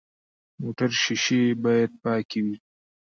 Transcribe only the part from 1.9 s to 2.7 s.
پاکې وي.